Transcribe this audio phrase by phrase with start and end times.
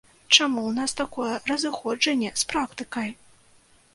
[0.35, 3.09] Чаму ў нас такое разыходжанне з практыкай?